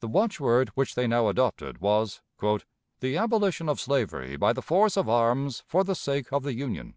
[0.00, 2.20] The watchword which they now adopted was,
[3.00, 6.90] "The abolition of slavery by the force of arms for the sake of the Union."